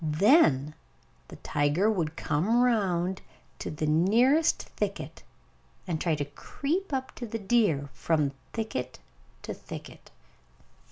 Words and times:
Then 0.03 0.73
the 1.27 1.35
tiger 1.35 1.87
would 1.87 2.15
come 2.15 2.63
round 2.63 3.21
to 3.59 3.69
the 3.69 3.85
nearest 3.85 4.63
thicket, 4.63 5.21
and 5.85 6.01
try 6.01 6.15
to 6.15 6.25
creep 6.25 6.91
up 6.91 7.13
to 7.17 7.27
the 7.27 7.37
deer 7.37 7.87
from 7.93 8.31
thicket 8.51 8.97
to 9.43 9.53
thicket. 9.53 10.09